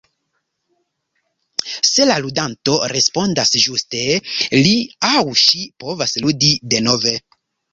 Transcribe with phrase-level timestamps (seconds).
[1.89, 4.01] Se la ludanto respondas ĝuste,
[4.65, 4.75] li
[5.11, 7.17] aŭ ŝi povas ludi denove.